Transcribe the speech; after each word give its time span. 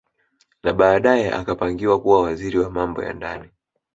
Na 0.63 0.73
baadae 0.73 1.31
akapangiwa 1.33 2.01
kuwa 2.01 2.21
Waziri 2.21 2.59
wa 2.59 2.69
Mambo 2.69 3.03
ya 3.03 3.13
Ndani 3.13 3.49